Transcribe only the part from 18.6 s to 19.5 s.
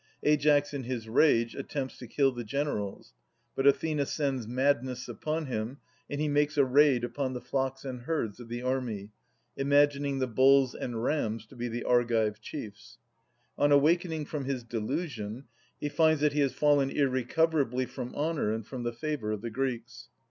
from the favour of